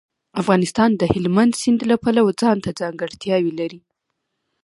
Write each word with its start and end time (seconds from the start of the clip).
افغانستان 0.41 0.89
د 0.97 1.03
هلمند 1.13 1.53
سیند 1.61 1.79
له 1.91 1.95
پلوه 2.03 2.31
ځانته 2.41 2.69
ځانګړتیاوې 2.81 3.51
لري. 3.59 3.79